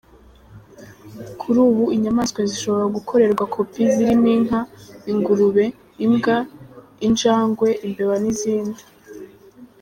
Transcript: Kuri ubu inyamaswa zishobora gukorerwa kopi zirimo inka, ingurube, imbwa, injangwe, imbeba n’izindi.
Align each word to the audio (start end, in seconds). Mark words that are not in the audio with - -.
Kuri 1.39 1.57
ubu 1.67 1.83
inyamaswa 1.95 2.39
zishobora 2.49 2.85
gukorerwa 2.95 3.43
kopi 3.53 3.81
zirimo 3.93 4.27
inka, 4.35 4.59
ingurube, 5.11 5.65
imbwa, 6.05 6.35
injangwe, 7.07 7.69
imbeba 7.85 8.15
n’izindi. 8.23 8.81